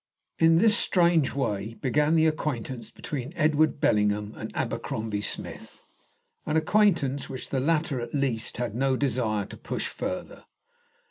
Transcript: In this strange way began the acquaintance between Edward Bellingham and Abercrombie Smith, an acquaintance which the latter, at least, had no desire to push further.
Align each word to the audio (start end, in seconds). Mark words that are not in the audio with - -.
In 0.39 0.57
this 0.57 0.75
strange 0.75 1.35
way 1.35 1.75
began 1.75 2.15
the 2.15 2.25
acquaintance 2.25 2.89
between 2.89 3.33
Edward 3.35 3.79
Bellingham 3.79 4.33
and 4.35 4.49
Abercrombie 4.55 5.21
Smith, 5.21 5.83
an 6.43 6.57
acquaintance 6.57 7.29
which 7.29 7.51
the 7.51 7.59
latter, 7.59 8.01
at 8.01 8.15
least, 8.15 8.57
had 8.57 8.73
no 8.73 8.97
desire 8.97 9.45
to 9.45 9.57
push 9.57 9.85
further. 9.85 10.45